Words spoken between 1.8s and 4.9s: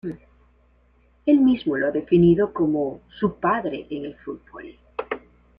ha definido como "su padre en el fútbol".